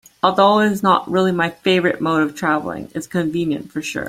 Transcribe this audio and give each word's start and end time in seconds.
Although 0.23 0.61
it 0.61 0.71
is 0.71 0.81
not 0.81 1.11
really 1.11 1.31
my 1.31 1.51
favorite 1.51 2.01
mode 2.01 2.23
of 2.27 2.33
traveling, 2.35 2.89
it's 2.95 3.05
convenient 3.05 3.71
for 3.71 3.83
sure. 3.83 3.99